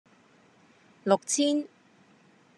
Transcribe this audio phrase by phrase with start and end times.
[1.03, 1.63] 六千